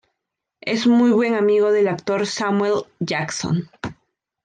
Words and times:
Es 0.61 0.87
muy 0.87 1.11
buen 1.11 1.35
amigo 1.35 1.71
del 1.71 1.87
actor 1.87 2.25
Samuel 2.25 2.71
L. 2.71 2.81
Jackson. 3.01 3.69